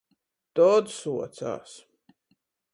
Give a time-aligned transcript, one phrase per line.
[0.59, 1.77] Tod suocās.